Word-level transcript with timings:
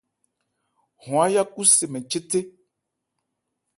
Hɔn 1.03 1.21
áyákhu 1.25 1.61
se 1.75 1.85
mɛn 1.91 2.05
ché 2.09 2.19
thé. 2.29 2.39